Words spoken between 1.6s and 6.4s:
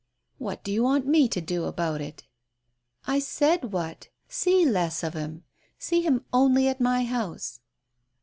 about it?" "I said what. See less of him. See him